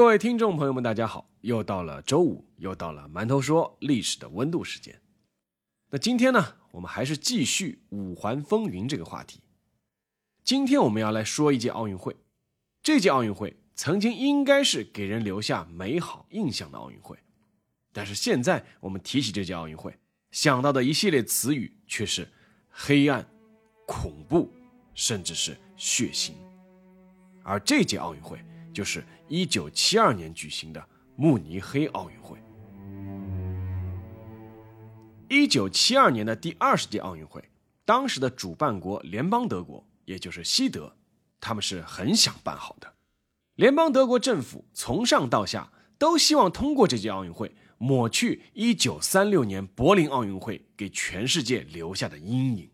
[0.00, 1.28] 各位听众朋友们，大家好！
[1.42, 4.98] 又到了周五，又到了馒头说历史的温度时间。
[5.90, 9.42] 那今天呢，我们还是继续五环风云这个话题。
[10.42, 12.16] 今天我们要来说一届奥运会，
[12.82, 17.18] 这届奥运会曾经应该是给人留下美好印象的奥运会，
[17.92, 19.94] 但是现在我们提起这届奥运会，
[20.30, 22.26] 想到的一系列词语却是
[22.70, 23.28] 黑暗、
[23.86, 24.50] 恐怖，
[24.94, 26.32] 甚至是血腥。
[27.42, 28.42] 而这届奥运会。
[28.72, 30.84] 就是一九七二年举行的
[31.16, 32.38] 慕尼黑奥运会。
[35.28, 37.42] 一九七二年的第二十届奥运会，
[37.84, 40.96] 当时的主办国联邦德国，也就是西德，
[41.40, 42.94] 他们是很想办好的。
[43.54, 52.70] 联邦德国政府从上到下都希望通过这届奥运会抹去一九三六年柏林奥运会给全世界留下的阴影。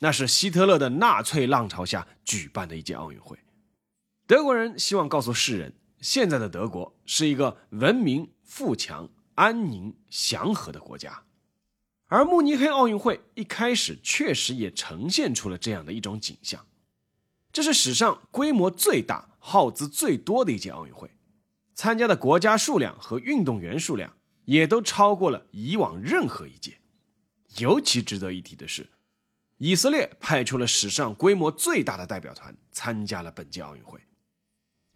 [0.00, 3.38] 那是希特勒的纳粹浪潮下举办的一届奥运会。
[4.26, 11.24] 德国人希望告诉世人，现在的德国是一个文明、富强、安宁、祥和的国家。
[12.06, 16.64] 而慕尼黑奥运会一开始确实也呈现出了这样的一种景象。
[17.52, 21.10] 这是史上规模最大、耗资最多的一届奥运会，
[21.74, 26.78] 参加的国家数量和运动员数量也都超过了以往任何一届。
[27.58, 28.88] 尤其值得一提的是，
[29.58, 34.00] 以色列派出了史上规模最大的代表团参加了本届奥运会。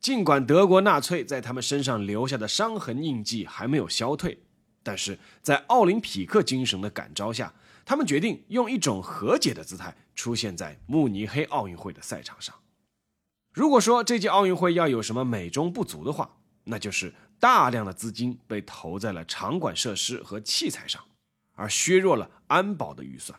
[0.00, 4.38] 尽管德国纳粹在他们身上留下的伤痕印记还没有消退，
[4.82, 7.52] 但是在奥林匹克精神的感召下，
[7.84, 12.54] 他们决定用一种和解的姿态出现在慕尼黑奥运会的赛场上。
[13.52, 16.30] 如果说这届奥运会要有什么美中不足的话，
[16.64, 21.02] 那就是大量的资金被投在了场馆设施和器材上，
[21.54, 23.38] 而削弱了安保的预算。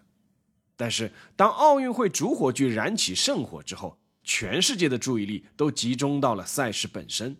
[0.75, 3.97] 但是当奥运会主火炬燃起圣火之后，
[4.31, 7.35] 全世界的注意力都集中到了赛事本身。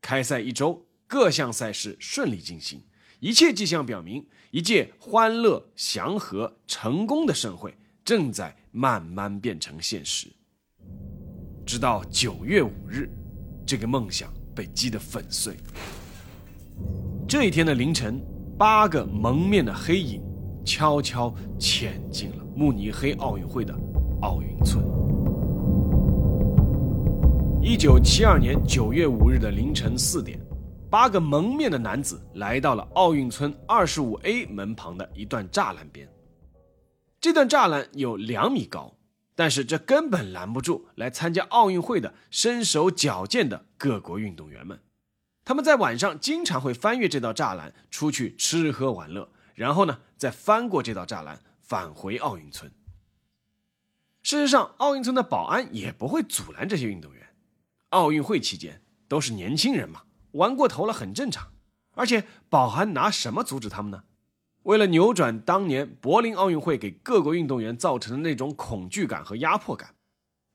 [0.00, 2.80] 开赛一周，各项赛事顺利进行，
[3.18, 10.28] 一切迹象表明，一届欢乐、祥和、成功的盛会正在慢慢变成现实。
[11.66, 13.10] 直到九月五日，
[13.66, 15.56] 这个梦想被击得粉碎。
[17.28, 18.24] 这一天的凌晨，
[18.56, 20.22] 八个蒙面的黑影
[20.64, 23.76] 悄悄潜进了慕尼黑奥运会的
[24.20, 25.11] 奥运村。
[27.64, 30.36] 一九七二年九月五日的凌晨四点，
[30.90, 36.08] 八个蒙面的男子来到了奥运村二十五 A 门旁的一段栅栏边。
[37.20, 38.96] 这段栅栏有两米高，
[39.36, 44.80] 但是这根本拦不住来参加奥运会的身手矫健的各国运动员们。
[45.44, 52.72] 他们在晚上经常会翻越这道栅栏出去吃喝玩乐，然后呢再翻过这道栅栏返回奥运村。
[54.24, 57.21] 事实上，奥运村的保安也不会阻拦这些运动员。
[57.92, 61.48] 奥运会期间都是年轻人嘛，玩过头了很正常。
[61.94, 64.04] 而且保安拿什么阻止他们呢？
[64.62, 69.94] 为了扭转当年柏林奥运会给各国运动员造成的那种恐惧感和压迫感，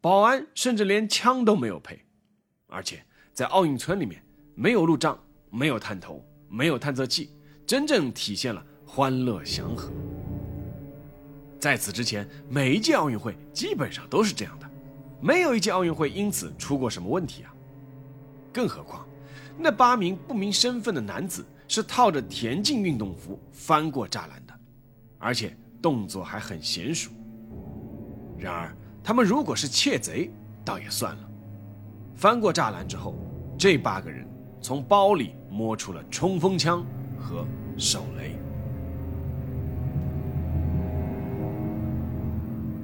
[0.01, 2.05] 保安甚至连枪都没有配。
[2.67, 4.25] 而且在奥运村里面，
[4.55, 5.19] 没有路障，
[5.51, 7.31] 没有探头，没有探测器，
[7.67, 9.91] 真正体现了欢乐祥和。
[11.59, 14.66] 在此之前，每一届奥运会基本上都是这样的。
[15.19, 17.53] 没有一届奥运会因此出过什么问题啊！
[18.53, 19.05] 更何况，
[19.57, 24.53] 那八名不明身份的男子是套着田径运动服翻过栅栏的，
[25.17, 27.11] 而且动作还很娴熟。
[28.37, 30.31] 然而，他们如果是窃贼，
[30.63, 31.29] 倒也算了。
[32.15, 33.15] 翻过栅栏之后，
[33.57, 34.27] 这八个人
[34.61, 36.85] 从包里摸出了冲锋枪
[37.19, 37.45] 和
[37.77, 38.35] 手雷。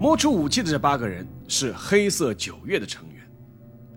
[0.03, 3.25] 摸出武器的这八个人是黑色九月的成员。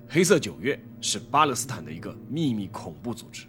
[0.09, 3.44] 黑色九月是巴勒斯坦的一个秘密恐怖组织。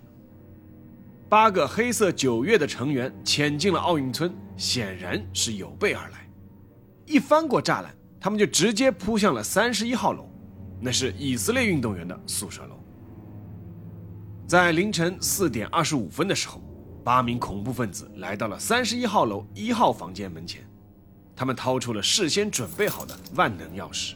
[1.30, 6.28] 八个黑色九月的成员潜进了奥运村，显然是有备而来。
[7.06, 10.28] 一翻过栅栏，他们就直接扑向了三十一号楼，
[10.82, 12.80] 那是以色列运动员的宿舍楼。
[14.48, 16.60] 在凌晨四点二十五分的时候，
[17.04, 20.68] 八名恐怖分子来到了三十一号楼一号房间门前。
[21.38, 24.14] 他们掏出了事先准备好的万能钥匙。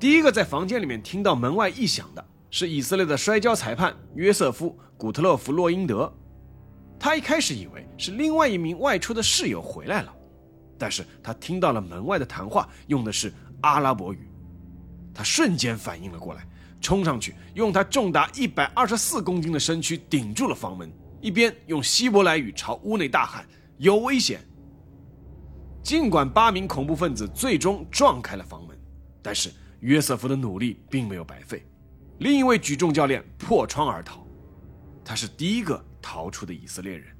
[0.00, 6.10] 第一个在房间里面听到门外异响的是以色列的摔跤裁判约瑟夫·古特勒夫·洛因德。
[6.98, 10.14] 他一开始以为是另外一名外出的室友回来了，
[10.78, 13.30] 但是他听到了门外的谈话用的是
[13.60, 14.26] 阿拉伯语，
[15.12, 16.46] 他瞬间反应了过来，
[16.80, 20.90] 冲上去用他重达一百二十四公斤的身躯顶住了房门，
[21.20, 24.40] 一边用希伯来语朝屋内大喊：“有危险！”
[25.84, 28.74] 尽管八名恐怖分子最终撞开了房门，
[29.20, 31.62] 但是约瑟夫的努力并没有白费。
[32.20, 34.26] 另一位举重教练破窗而逃，
[35.04, 37.14] 他是第一个逃出的以色列人。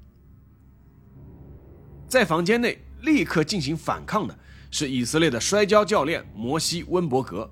[2.07, 4.35] 在房间内立刻进行反抗的
[4.71, 7.47] 是以色列的摔跤教练摩西·温伯格，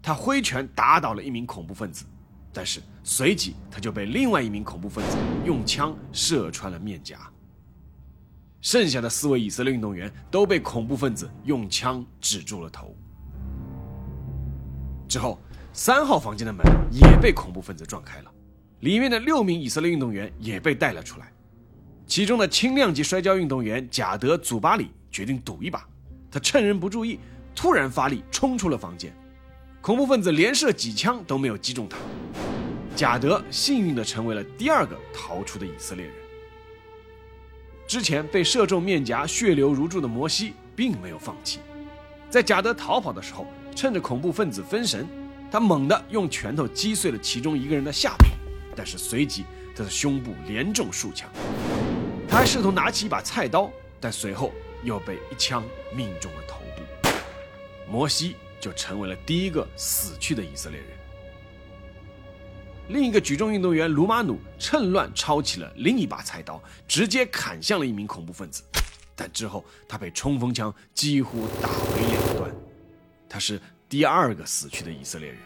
[0.00, 2.04] 他挥拳打倒了一名恐怖分子，
[2.52, 7.28] 但是随即他就被另外一名恐怖分子用枪射穿了面颊。
[8.66, 12.96] 剩下的四位以色列运动员都被恐怖分子用枪指住了头。
[15.06, 15.38] 之后，
[15.72, 18.32] 三号房间的门也被恐怖分子撞开了，
[18.80, 21.32] 里面的六名以色列运动员也被带了出来。
[22.08, 25.86] 其中的轻量级摔跤运动员贾德·祖巴里决定赌一把，
[26.28, 27.20] 他趁人不注意，
[27.54, 29.14] 突然发力冲出了房间，
[29.80, 31.96] 恐怖分子连射几枪都没有击中他。
[32.96, 36.25] 贾德幸运地成为了第二个逃出的以色列人。
[37.86, 41.60] 之前被射中面颊、血流如注的摩西并没有放弃，
[42.28, 43.46] 在贾德逃跑的时候，
[43.76, 45.06] 趁着恐怖分子分神，
[45.52, 48.26] 他猛地用拳头击碎了其中一个人的下巴，
[48.74, 49.44] 但是随即
[49.76, 51.30] 他的胸部连中数枪。
[52.28, 54.52] 他还试图拿起一把菜刀，但随后
[54.82, 55.62] 又被一枪
[55.94, 57.08] 命中了头部。
[57.88, 60.88] 摩西就成为了第一个死去的以色列人。
[62.88, 68.62] 另一个举重运动员卢马努趁乱抄起了另一把菜刀，直接砍向了一名恐怖分子，
[69.14, 72.54] 但之后他被冲锋枪几乎打为两段。
[73.28, 75.38] 他是第二个死去的以色列人。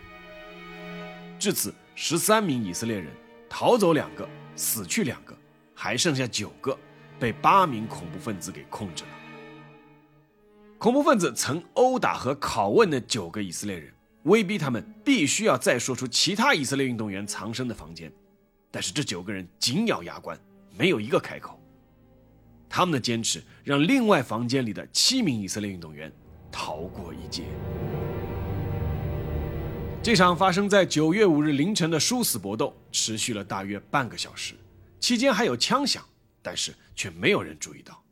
[1.38, 3.10] 至此，十三名以色列人
[3.48, 5.34] 逃走两个，死去两个。
[5.74, 6.78] 还剩下九个，
[7.18, 9.10] 被八名恐怖分子给控制了。
[10.76, 13.90] 恐怖分子曾殴打和拷问那九个以色列人，
[14.24, 18.12] 威逼他们必须要再说出其他以色列运动员藏身的房间。
[18.70, 20.38] 但是这九个人紧咬牙关，
[20.76, 21.60] 没有一个开口。
[22.68, 26.12] 他们的坚持让另外房间里的七名以色列运动员
[26.52, 27.44] 逃过一劫。
[30.02, 34.54] 这场发生在九月五日凌晨的殊死搏斗持续了大约半个小时。
[35.00, 36.04] 期间还有枪响，
[36.42, 38.02] 但是却没有人注意到。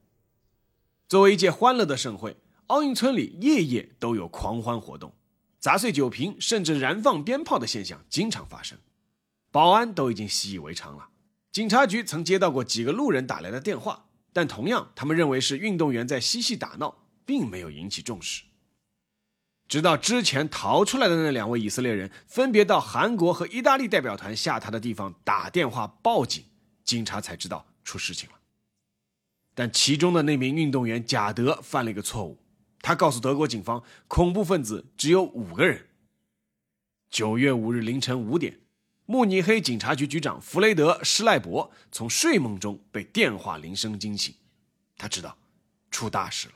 [1.07, 5.13] 作为一届欢乐的盛会，奥运村里夜夜都有狂欢活动，
[5.59, 8.79] 砸碎酒瓶甚至燃放鞭炮的现象经常发生。
[9.51, 11.09] 保安都已经习以为常了。
[11.51, 18.45] 警察局曾接到过几个路人打来的电话，但同样他们认为是运动员在嬉戏打闹，并没有引起重视。
[19.67, 26.45] 直到之前逃出来的那两位以色列人分别到韩国和意大利代表团下榻的地方打电话报警。
[26.85, 28.37] 警察才知道出事情了，
[29.55, 32.39] 但其中的那名运动员贾德犯了一个错误，
[32.89, 35.89] 他告诉德国警方，恐怖分子只有五个人。
[37.11, 38.61] 九月五日凌晨五点，
[39.05, 44.35] 慕尼黑警察局局长弗雷德·施赖伯从睡梦中被电话铃声惊醒，
[44.97, 45.37] 他知道
[45.91, 46.55] 出大事了。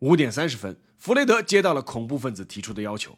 [0.00, 3.16] 五点三十分，弗雷德接到了恐怖分子提出的要求，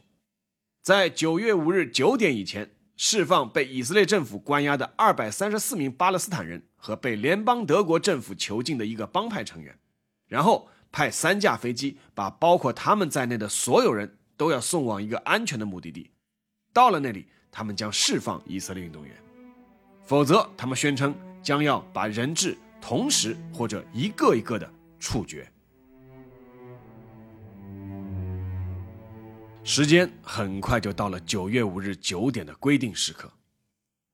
[0.83, 2.73] 在九月五日九点以前。
[2.99, 9.79] 释放被以色列政府关押的二百三十四名巴勒斯坦人和被联邦德国政府囚禁的一个帮派成员，
[10.29, 16.11] 然后派三架飞机把包括他们在内的所有人都要送往一个安全的目的地。
[16.73, 19.15] 到了那里，他们将释放以色列运动员，
[20.05, 25.51] 否则他们宣称将要把人质同时或者一个一个的处决。
[29.65, 33.33] 时间很快就到了九月五日九点的规定时刻，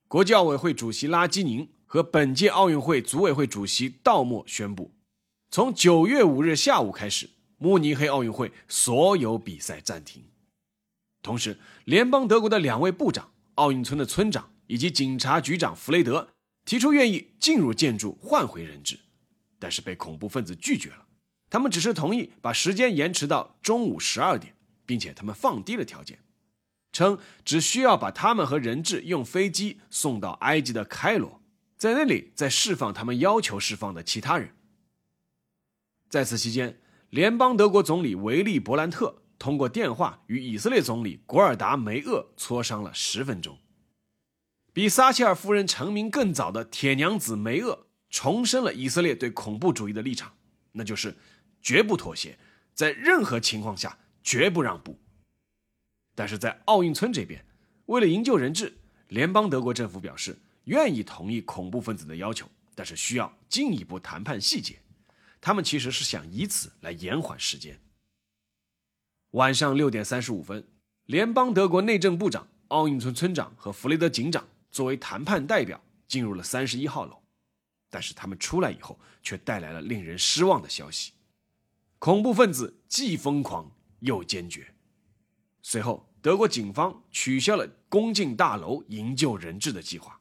[0.08, 4.94] 国际奥委会主席拉基宁和本届奥运会组委会主席道默宣布，
[5.52, 7.28] 从九月五日下午开始，
[7.58, 10.24] 慕尼黑奥运会所有比赛暂停。
[11.20, 16.30] 同时，联邦德国的两位部长、奥运村的村长以及警察局长弗雷德
[16.64, 18.98] 提出愿意进入建筑换回人质，
[19.58, 21.04] 但是被恐怖分子拒绝了。
[21.50, 24.54] 他们只是同意把时间延迟到中午十二点。
[24.84, 26.18] 并且他们放低了条件，
[26.92, 31.40] 称只需要把他们和人质用飞机送到埃及的开罗，
[31.76, 34.54] 在那里再释放他们要求释放的其他人。
[36.12, 36.78] 在此期间，
[37.08, 43.56] 联邦德国总理维利·伯兰特通过电话与以色列总理古尔达·梅厄磋商了十分钟。
[44.74, 50.34] 比撒切尔夫人成名更早的铁娘子梅厄重申了以色列对恐怖主义的立场，
[50.72, 51.16] 那就是
[51.62, 52.38] 绝不妥协，
[52.74, 53.98] 在任何情况下。
[54.22, 55.00] 绝不让步。
[56.14, 57.44] 但是在奥运村这边，
[57.86, 58.76] 为了营救人质，
[59.08, 64.78] 联邦德国政府表示愿意同意恐怖分子的要求，但是需要进一步谈判细节。
[65.42, 67.78] 他们其实是想以此来延缓时间。
[69.32, 70.66] 晚上六点三十五分，
[71.04, 77.22] 联邦德国内政部长、奥运村村长和弗雷德警长作为谈判代表进入了三十一号楼，
[77.90, 81.12] 但是他们出来以后，却带来了令人失望的消息：
[81.98, 83.70] 恐怖分子既疯狂。
[84.02, 84.74] 又坚决。
[85.62, 90.20] 随后，德国警方取消了攻进大楼营救人质的计划。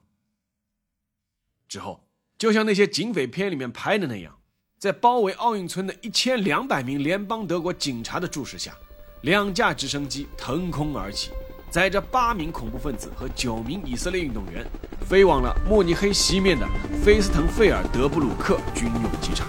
[1.67, 4.39] 之后，就像那些警匪片里面拍的那样，
[4.81, 8.75] 在包围奥运村的一千两百名联邦德国警察的注视下，
[9.21, 11.29] 两架直升机腾空而起，
[11.69, 14.65] 载着八名恐怖分子和九名以色列运动员，
[15.07, 16.67] 飞往了慕尼黑西面的
[17.05, 19.47] 菲斯滕费尔德布鲁克军用机场。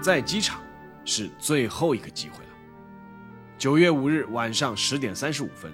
[0.00, 0.62] 在机场
[1.04, 2.50] 是最后一个机会了。
[3.58, 5.70] 九月五日晚上十点三十五分。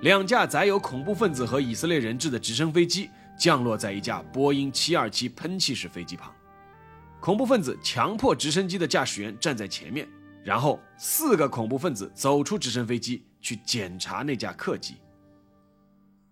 [0.00, 3.08] 两架载有恐怖分子和以色列人质的直升飞机
[3.42, 6.32] 降落在一架波音727喷气式飞机旁，
[7.18, 10.08] 恐怖分子强迫直升机的驾驶员站在前面，
[10.44, 14.94] 然后四个恐怖分子走出直升飞机去检查那架客机。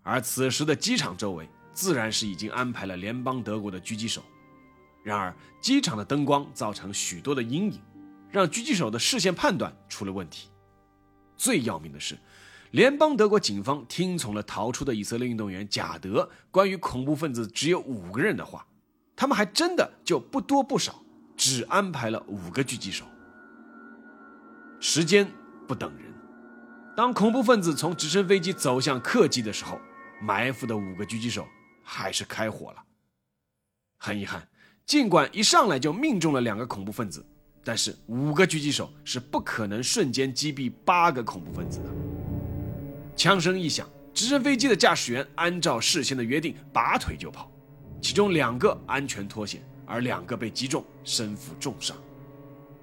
[0.03, 4.23] 而此时的机场周围自然是已经安排了联邦德国的狙击手，
[5.03, 7.81] 然而机场的灯光造成许多的阴影，
[8.29, 10.47] 让狙击手的视线判断出了问题。
[11.35, 12.17] 最要命的是。
[12.71, 18.65] 联邦德国警方听从了逃出的以色列运动员贾德关于恐怖分子只有五个人的话，
[19.15, 21.03] 他们还真的就不多不少，
[21.35, 23.05] 只安排了五个狙击手。
[24.79, 25.29] 时间
[25.67, 26.13] 不等人，
[26.95, 29.77] 当恐怖分子从直升飞机走向客机的时候，
[30.21, 31.45] 埋伏的五个狙击手
[31.83, 32.81] 还是开火了。
[33.97, 34.47] 很遗憾，
[34.85, 37.23] 尽管一上来就命中了两个恐怖分子，
[37.65, 42.20] 但是五个狙击手是不可能瞬间击毙八个恐怖分子的。
[43.21, 47.51] 枪声一响，直升飞机的驾驶员按照事先的约定拔腿就跑，
[48.01, 51.95] 其中两个安全脱险，而两个被击中，身负重伤。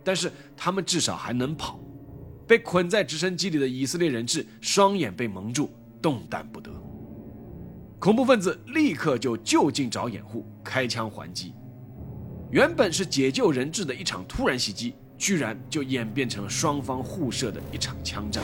[0.05, 1.81] 但是他们至少还能跑。
[2.47, 6.71] 被捆在直升机里的以色列人质双眼被蒙住，动弹不得。
[7.99, 11.53] 恐怖分子立刻就就近找掩护，开枪还击。
[12.53, 18.41] 原本是解救人质的一场突然袭击，居然就演变成了双方互射的一场枪战。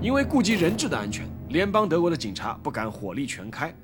[0.00, 3.74] 因为顾及人质的安全，联邦德国的警察不敢火力全开，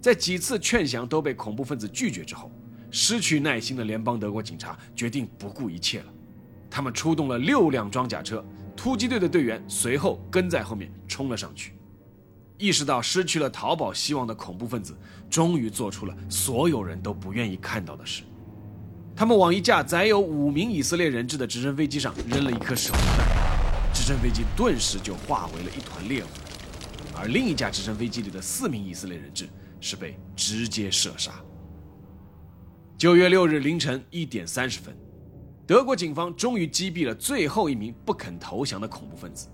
[0.00, 2.50] 在几次劝降都被恐怖分子拒绝之后，
[2.90, 6.06] 失去耐心的联邦德国警察决定不顾一切了。
[6.68, 8.44] 他们出动了六辆装甲车，
[8.76, 11.72] 突击队的队员随后跟在后面冲了上去。
[12.58, 14.96] 意识到失去了逃跑希望的恐怖分子，
[15.30, 18.24] 终于做出了所有人都不愿意看到的事：
[19.14, 23.29] 他们往一架载有五名以色列人质的直升飞机上扔了一颗手榴弹。
[24.00, 26.30] 直升飞机顿时就化为了一团烈火，
[27.14, 29.46] 而另一架直升飞机里的四名以色列人质
[29.78, 31.34] 是被直接射杀。
[32.96, 34.96] 九月六日凌晨一点三十分，
[35.66, 39.48] 德国警方终于击毙了最后一名不肯投降的恐怖分子。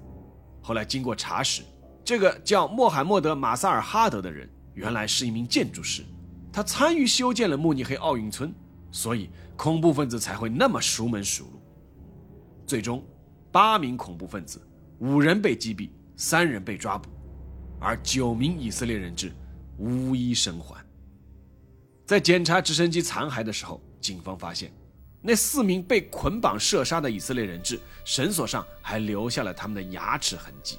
[0.62, 1.62] 后来经过查实，
[2.04, 6.04] 这个叫穆罕默德·马萨尔哈德的人原来是一名建筑师，
[6.52, 8.54] 他参与修建了慕尼黑奥运村，
[8.92, 11.60] 所以恐怖分子才会那么熟门熟路。
[12.64, 13.04] 最终。
[13.56, 14.60] 八名恐怖分子，
[14.98, 17.08] 五人被击毙，三人被抓捕，
[17.80, 19.32] 而九名以色列人质
[19.78, 20.84] 无一生还。
[22.04, 24.70] 在检查直升机残骸的时候，警方发现，
[25.22, 30.78] 那四名被捆绑射杀的以色列人质绳索上还留下了他们的牙齿痕迹。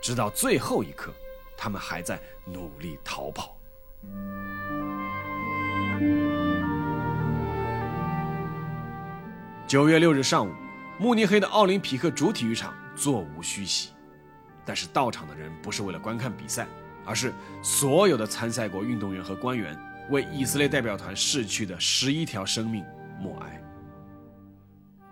[0.00, 1.12] 直到最后一刻，
[1.58, 3.58] 他们还在努力逃跑。
[9.66, 10.61] 九月六日上午。
[11.02, 13.88] 慕尼黑的奥林匹克主体育场座无虚席，
[14.64, 16.64] 但是到场的人不是为了观看比赛，
[17.04, 19.76] 而是所有的参赛国运动员和官员
[20.10, 22.84] 为以色列代表团逝去的十一条生命
[23.18, 23.60] 默哀。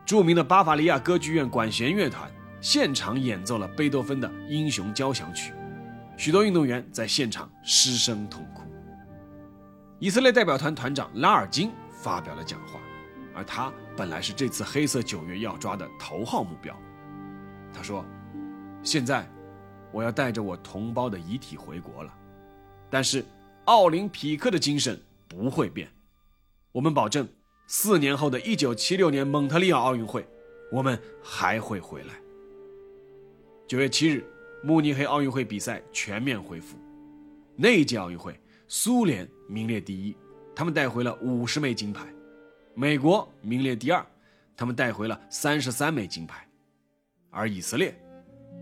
[0.06, 2.30] 著名的巴伐利亚歌剧院管弦乐团
[2.60, 5.50] 现场演奏了贝多芬的《英雄交响曲》，
[6.16, 8.62] 许多运动员在现场失声痛哭。
[9.98, 12.79] 以色列代表团团长拉尔金发表了讲话。
[13.34, 16.76] 而他本来是这次黑色九月要抓的头号目标。
[17.72, 18.04] 他说
[18.82, 19.28] ：“现在，
[19.92, 22.12] 我要带着我同胞的遗体回国了，
[22.90, 23.24] 但是
[23.66, 25.88] 奥林匹克的精神不会变。
[26.72, 27.28] 我们保证，
[27.66, 30.26] 四年后的一九七六年蒙特利尔奥运会，
[30.72, 32.14] 我们还会回来。”
[33.68, 34.24] 九月七日，
[34.64, 36.76] 慕尼黑奥运会比赛全面恢复。
[37.54, 40.16] 那届奥运会，苏联名列第一，
[40.56, 42.06] 他们带回了五十枚金牌。
[42.74, 44.04] 美国名列第二，
[44.56, 46.46] 他们带回了三十三枚金牌，
[47.28, 47.94] 而以色列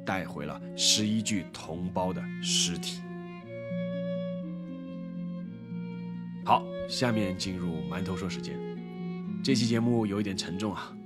[0.05, 3.01] 带回了十一具同胞的尸体。
[6.45, 8.59] 好，下面进入馒头说时间。
[9.45, 10.97] 这期节目有一点沉重啊。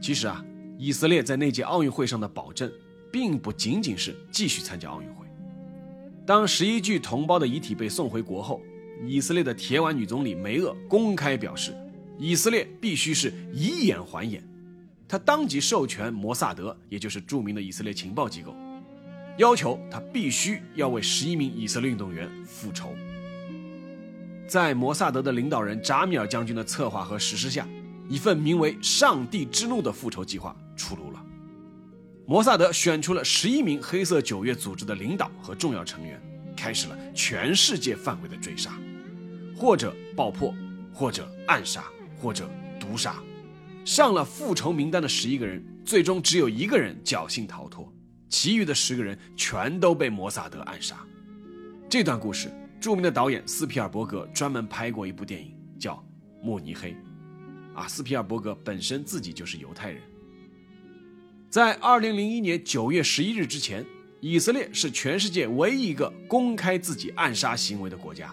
[0.00, 0.42] 其实啊，
[0.78, 2.72] 以色列在那届奥运会上的保证，
[3.12, 5.26] 并不仅仅是继续参加奥运会。
[6.24, 8.62] 当十一具同胞的遗体被送回国后，
[9.04, 11.74] 以色列的铁腕女总理梅厄公开表示。
[12.20, 14.46] 以色列必须是以眼还眼，
[15.08, 18.54] 他当即授权摩萨德，也就是著名的以色列情报机构，
[19.38, 22.94] 要求他必须要为十一名以色列运动员复仇。
[24.46, 27.66] 在摩萨德的领导人扎米尔将军的策划和实施下，
[28.06, 31.24] 一份名为“上帝之怒”的复仇计划出炉了。
[32.26, 36.20] 摩萨德选出了十一名黑色九月组织的领导和重要成员，
[36.54, 38.78] 开始了全世界范围的追杀，
[39.56, 40.54] 或者爆破，
[40.92, 41.82] 或者暗杀，
[42.20, 42.48] 或者
[42.78, 43.16] 毒杀。
[43.84, 47.92] 上了复仇名单的十一个人，最终只有一个人侥幸逃脱，
[48.28, 50.96] 其余的十个人全都被摩萨德暗杀。
[51.88, 52.52] 这段故事。
[52.80, 55.96] 著名的导演斯皮尔伯格专门拍过一部电影，叫
[56.42, 56.92] 《慕尼黑》。
[57.78, 60.02] 啊，斯皮尔伯格本身自己就是犹太人。
[61.50, 63.84] 在2001年9月11日之前，
[64.20, 68.32] 以色列是全世界唯一一个公开自己暗杀行为的国家。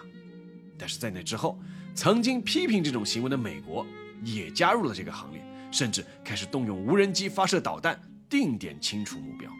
[0.78, 1.60] 但是在那之后，
[1.98, 3.84] 曾经批评这种行为的美国
[4.22, 8.00] 也加入了这个行列，甚至开始动用无人机发射导弹，
[8.30, 9.50] 定点清除目标。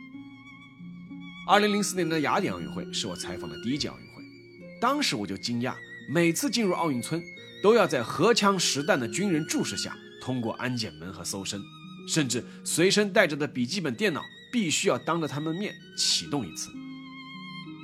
[1.49, 4.23] 2004年的雅典奥运会是我采访的第一届奥运会。
[4.81, 5.75] 当时我就惊讶，
[6.15, 7.21] 每次进入奥运村，
[7.61, 11.61] 都要在荷枪实弹的军人注视下通过安检门和搜身，
[12.07, 16.71] 甚至随身带着的笔记本电脑必须要当着他们面启动一次。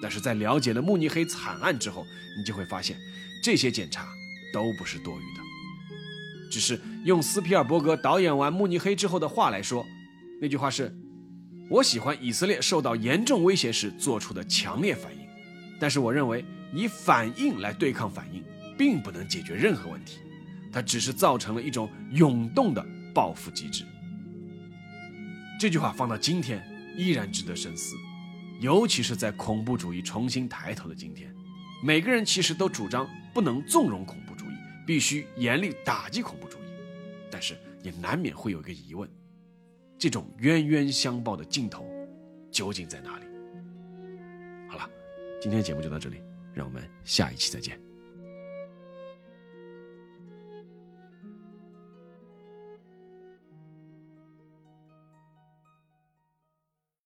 [0.01, 2.07] 但是在了解了慕尼黑惨案之后，
[2.39, 2.97] 你就会发现，
[3.43, 4.07] 这些检查
[4.55, 5.43] 都不是多余的。
[6.49, 9.85] 只是用斯皮尔伯格导演完慕尼黑之后的话来说，
[10.41, 10.95] 那句话是：
[11.69, 15.27] 我喜欢以色列受到严重威胁时做出的强烈反应，
[15.81, 16.45] 但是我认为。
[16.77, 18.43] 以反应来对抗反应，
[18.77, 20.19] 并不能解决任何问题，
[20.73, 22.85] 它只是造成了一种涌动的
[23.15, 23.85] 报复机制。
[25.61, 26.61] 这句话放到今天
[26.97, 27.95] 依然值得深思，
[28.61, 31.33] 尤其是在恐怖主义重新抬头的今天，
[31.81, 34.19] 每个人其实都主张不能纵容恐，
[34.87, 36.73] 必须严厉打击恐怖主义，
[37.31, 39.09] 但是也难免会有一个疑问：
[39.99, 41.87] 这种冤冤相报的尽头
[42.51, 43.25] 究竟在哪里？
[44.69, 44.89] 好了，
[45.41, 46.23] 今天节目就到这里。
[46.55, 47.77] 让我们下一期再见。